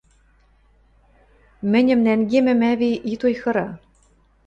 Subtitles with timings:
[1.71, 3.67] –Мӹньӹм нӓнгемӹм, ӓви, ит ойхыры...